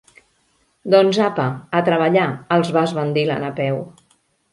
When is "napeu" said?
3.45-3.79